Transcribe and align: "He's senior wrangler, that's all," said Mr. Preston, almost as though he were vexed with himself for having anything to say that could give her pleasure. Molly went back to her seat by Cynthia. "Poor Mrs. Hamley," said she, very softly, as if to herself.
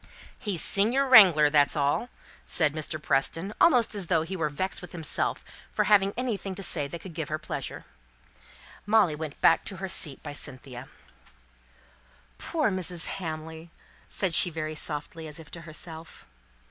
"He's 0.39 0.63
senior 0.63 1.07
wrangler, 1.07 1.51
that's 1.51 1.75
all," 1.75 2.09
said 2.47 2.73
Mr. 2.73 2.99
Preston, 2.99 3.53
almost 3.61 3.93
as 3.93 4.07
though 4.07 4.23
he 4.23 4.35
were 4.35 4.49
vexed 4.49 4.81
with 4.81 4.93
himself 4.93 5.45
for 5.71 5.83
having 5.83 6.11
anything 6.17 6.55
to 6.55 6.63
say 6.63 6.87
that 6.87 7.01
could 7.01 7.13
give 7.13 7.29
her 7.29 7.37
pleasure. 7.37 7.85
Molly 8.87 9.13
went 9.13 9.39
back 9.41 9.63
to 9.65 9.75
her 9.77 9.87
seat 9.87 10.23
by 10.23 10.33
Cynthia. 10.33 10.87
"Poor 12.39 12.71
Mrs. 12.71 13.05
Hamley," 13.19 13.69
said 14.09 14.33
she, 14.33 14.49
very 14.49 14.73
softly, 14.73 15.27
as 15.27 15.39
if 15.39 15.51
to 15.51 15.61
herself. 15.69 16.27